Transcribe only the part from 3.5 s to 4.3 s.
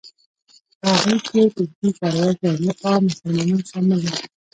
شامل وو.